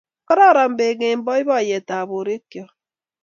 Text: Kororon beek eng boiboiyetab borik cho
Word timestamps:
Kororon 0.27 0.71
beek 0.77 0.99
eng 1.09 1.23
boiboiyetab 1.25 2.05
borik 2.09 2.43
cho 2.51 2.63